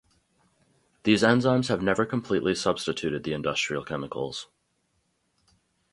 [1.03, 4.47] These enzymes have never completely substituted the industrial chemicals.